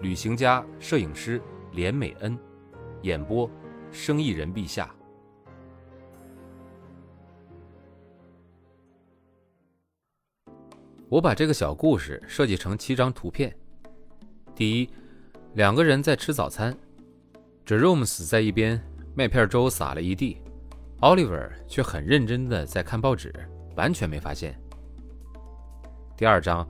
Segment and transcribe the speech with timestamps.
[0.00, 1.40] 旅行家、摄影师
[1.72, 2.38] 连美恩，
[3.02, 3.50] 演播：
[3.90, 4.94] 生意人陛下。
[11.08, 13.56] 我把这个小故事设计成七张图片。
[14.54, 14.90] 第一，
[15.54, 16.76] 两个人在吃早餐
[17.64, 18.82] ，Jerome 死在一边。
[19.14, 20.36] 麦片粥洒了一地
[21.00, 23.32] ，Oliver 却很认真的在看报纸，
[23.76, 24.60] 完全没发现。
[26.18, 26.68] 第二章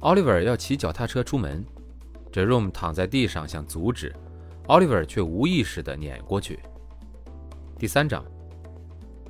[0.00, 1.64] ，Oliver 要骑脚踏车出门
[2.36, 4.14] ，Jerome 躺在地上想阻止
[4.66, 6.60] ，Oliver 却无意识地碾过去。
[7.78, 8.22] 第三章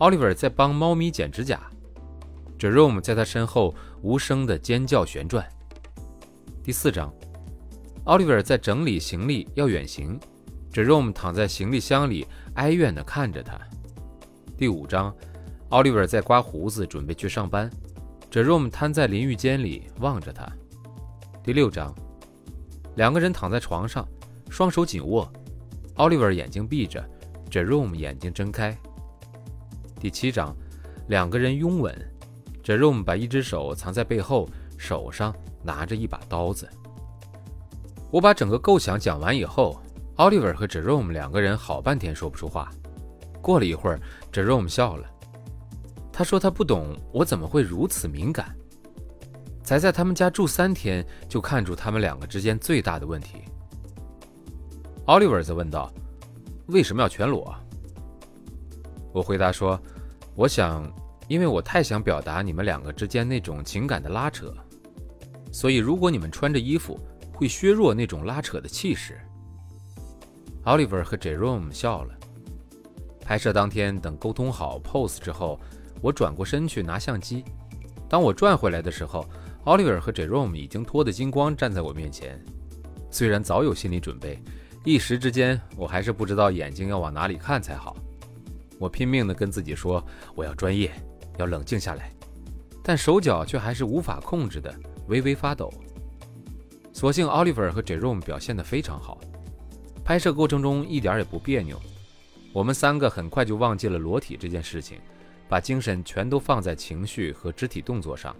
[0.00, 1.70] ，Oliver 在帮猫咪剪指甲
[2.58, 5.46] ，Jerome 在他身后无声地尖叫旋转。
[6.64, 7.14] 第四章
[8.06, 10.18] ，Oliver 在整理行李要远行。
[10.72, 13.56] Jerome 躺在行李箱里，哀怨地看着他。
[14.58, 15.14] 第五章
[15.70, 17.70] ，Oliver 在刮胡子，准备去上班。
[18.32, 20.44] Jerome 瘫在淋浴间里，望着他。
[21.44, 21.94] 第六章，
[22.96, 24.06] 两个人躺在床上，
[24.50, 25.30] 双手紧握。
[25.96, 27.02] Oliver 眼睛闭着
[27.50, 28.76] ，Jerome 眼睛睁开。
[30.00, 30.56] 第七章，
[31.08, 31.94] 两个人拥吻。
[32.64, 36.68] Jerome 把一只手藏在背后，手上拿着一把刀子。
[38.10, 39.80] 我把整个构想讲完以后。
[40.16, 42.70] Oliver 和 Jerome 两个人好半天说不出话。
[43.42, 44.00] 过了一会儿
[44.32, 45.06] ，Jerome 笑了。
[46.10, 48.56] 他说：“他不懂我怎么会如此敏感。
[49.66, 53.42] 才在他们家住三天，就看出他们两个之间最大的问题。
[55.06, 55.92] ”Oliver 则问道
[56.68, 57.52] ：“为什么要全裸？”
[59.12, 59.78] 我回答说
[60.36, 60.88] ：“我想，
[61.26, 64.54] 因为我太想表达你们两个之间那种情感的拉扯，
[65.50, 66.96] 所以如果你们穿着衣服，
[67.32, 69.20] 会削弱那种拉扯的气势。”
[70.64, 72.14] Oliver 和 Jerome 笑了。
[73.20, 75.58] 拍摄当天，等沟通好 pose 之后，
[76.00, 77.44] 我转过身去拿相机。
[78.08, 79.26] 当我转回来的时候
[79.66, 82.40] ，Oliver 和 Jerome 已经脱得精光站在我面前。
[83.10, 84.40] 虽然早有心理准备，
[84.84, 87.96] 一时之间我还是不知道眼睛要往哪里看才好。
[88.78, 90.92] 我拼命地跟自己说我要专业，
[91.36, 92.12] 要冷静下来，
[92.82, 94.72] 但手脚却还是无法控制的
[95.08, 95.72] 微微发抖。
[96.92, 99.20] 所幸 Oliver 和 Jerome 表现得非常好。
[100.04, 101.80] 拍摄过程中一点也不别扭，
[102.52, 105.00] 我们三个很快就忘记了裸体这件事情，
[105.48, 108.36] 把精神全都放在情绪和肢体动作上，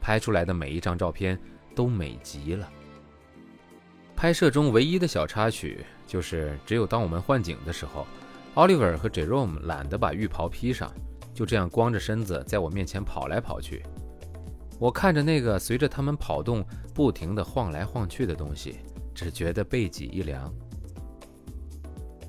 [0.00, 1.38] 拍出来的每一张照片
[1.74, 2.68] 都美极了。
[4.14, 8.06] 拍摄中唯一的小插曲就是，只有当我们换景的时候
[8.54, 10.90] ，Oliver 和 Jerome 懒得把浴袍披上，
[11.34, 13.82] 就这样光着身子在我面前跑来跑去。
[14.78, 16.64] 我看着那个随着他们跑动
[16.94, 18.76] 不停地晃来晃去的东西，
[19.14, 20.52] 只觉得背脊一凉。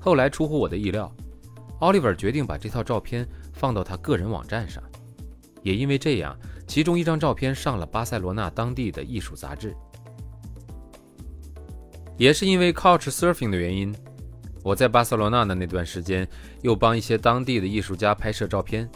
[0.00, 1.10] 后来出乎我的意料
[1.80, 4.82] ，Oliver 决定把这套照片放到他个人网站上，
[5.62, 9.74] 也因为这样，其中一张照片上了巴塞罗那当地的艺术杂志。
[12.18, 13.94] 也是因为 Couch Surfing 的原因，
[14.62, 16.28] 我在巴塞罗那的那段时间
[16.62, 18.88] 又帮一些当地的艺术家拍摄照片。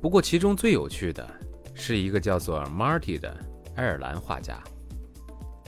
[0.00, 1.28] 不过，其中最有趣的
[1.74, 3.36] 是一个叫做 Marty 的
[3.76, 4.58] 爱尔兰画家。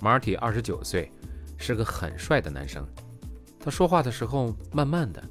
[0.00, 1.12] Marty 二十九岁，
[1.59, 2.87] 是个很帅的男生。
[3.61, 5.22] 他说话的时候慢慢的，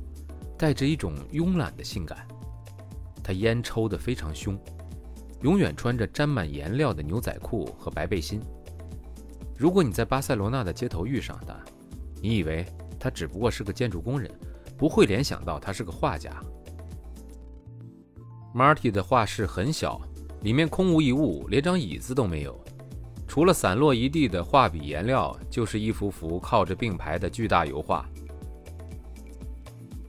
[0.58, 2.28] 带着一种慵懒的性感。
[3.24, 4.58] 他烟抽得非常凶，
[5.42, 8.42] 永远穿着沾满颜料的牛仔裤和白背心。
[9.58, 11.56] 如果你在巴塞罗那的街头遇上他，
[12.22, 12.66] 你以为
[13.00, 14.32] 他只不过是个建筑工人，
[14.78, 16.32] 不会联想到他是个画家。
[18.54, 20.02] Marty 的画室很小，
[20.42, 22.60] 里面空无一物，连张椅子都没有。
[23.28, 28.06] 除了散落一地的画笔颜料，就是一幅幅靠着并排的巨大油画。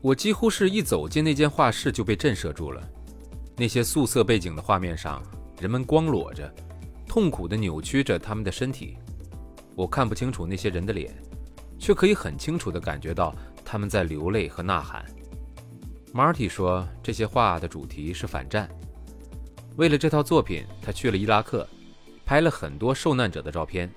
[0.00, 2.82] 我几乎是一走进那间画室就被震慑住了。
[3.56, 5.22] 那些素色背景的画面上，
[5.60, 6.52] 人们光裸着，
[7.06, 8.96] 痛苦地扭曲着他们的身体。
[9.74, 11.14] 我看不清楚那些人的脸，
[11.78, 13.34] 却可以很清楚地感觉到
[13.64, 15.04] 他们在流泪和呐喊。
[16.12, 18.68] Marty 说，这些画的主题是反战。
[19.76, 21.66] 为了这套作品，他去了伊拉克，
[22.24, 23.90] 拍了很多受难者的照片。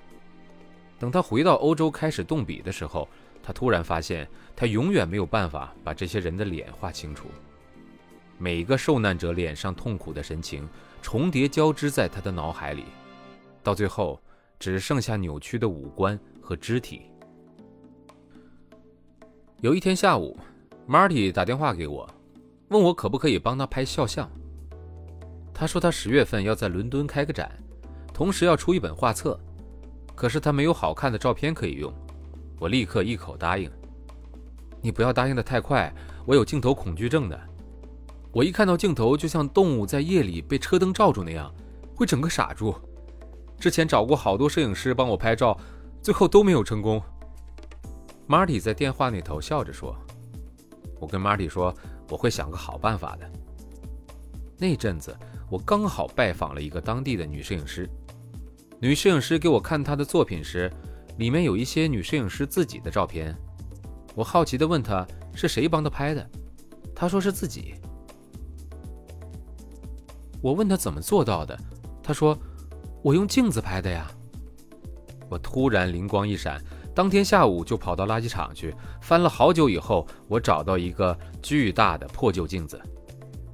[0.98, 3.06] 等他回到欧洲开始动笔的时候，
[3.42, 7.28] 他突然发现，他永远没有办法把这些人的脸画清楚。
[8.38, 10.68] 每一个受难者脸上痛苦的神情
[11.00, 12.84] 重叠交织在他的脑海里，
[13.62, 14.20] 到最后，
[14.58, 17.02] 只剩下扭曲的五官和肢体。
[19.62, 20.38] 有一天下午
[20.86, 22.08] ，Marty 打电话给我，
[22.68, 24.30] 问我可不可以帮他拍肖像。
[25.54, 27.50] 他说他十月份要在伦敦开个展，
[28.12, 29.40] 同时要出一本画册，
[30.14, 31.90] 可是他没有好看的照片可以用。
[32.58, 33.70] 我立刻一口答应。
[34.82, 35.92] 你不要答应的太快，
[36.26, 37.40] 我有镜头恐惧症的。
[38.36, 41.50] 我一看到镜头，就像动物在夜里被车灯照住那样，
[41.94, 42.74] 会整个傻住。
[43.58, 45.58] 之前找过好多摄影师帮我拍照，
[46.02, 47.02] 最后都没有成功。
[48.28, 49.96] Marty 在电话那头笑着说
[51.00, 51.74] ：“我跟 Marty 说，
[52.10, 53.26] 我会想个好办法的。”
[54.60, 55.16] 那阵子，
[55.48, 57.88] 我刚好拜访了一个当地的女摄影师。
[58.78, 60.70] 女摄影师给我看她的作品时，
[61.16, 63.34] 里面有一些女摄影师自己的照片。
[64.14, 66.30] 我好奇地问她是谁帮她拍的，
[66.94, 67.76] 她说是自己。
[70.40, 71.58] 我问他怎么做到的，
[72.02, 72.36] 他说。
[73.02, 74.10] 我用镜子拍的呀！
[75.28, 76.60] 我突然灵光一闪，
[76.92, 82.80] 当天下午就跑到垃圾场去翻了好久，以后我找到一个巨大的破旧镜子。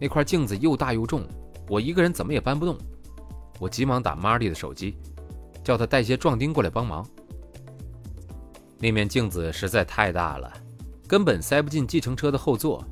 [0.00, 1.22] 那块镜子又大又重，
[1.68, 2.78] 我一个人怎么也搬不动。
[3.58, 4.96] 我急忙打 Marty 的手机，
[5.62, 7.06] 叫他带些壮丁过来帮忙。
[8.78, 10.50] 那面镜子实在太大了，
[11.06, 12.82] 根本塞不进计程车的后座，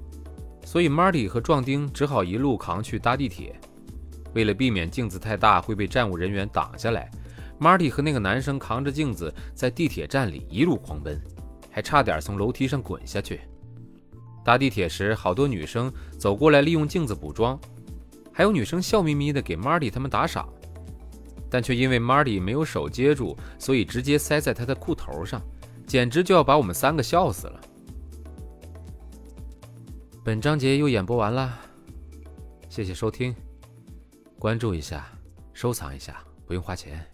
[0.62, 3.58] 所以 Marty 和壮丁只好一路扛去搭地铁。
[4.34, 7.10] 为了避免镜子太大会被站务人员挡下来
[7.58, 11.20] ，Marty 和那个男生扛着镜子在地铁站里一路狂奔，
[11.70, 13.40] 还差点从楼梯上滚下去。
[14.44, 17.60] 搭地铁时，好多女生走过来利用镜子补妆，
[18.32, 20.48] 还有女生笑眯眯地给 Marty 他们打赏，
[21.50, 25.42] 但却因为 Marty 没有手接住，所以直接塞在他的裤头上，
[25.86, 27.60] 简直就要把我们三个笑死了。
[30.24, 31.58] 本章节又演播完了，
[32.68, 33.34] 谢谢收听。
[34.40, 35.06] 关注一下，
[35.52, 37.06] 收藏一下，不用花钱。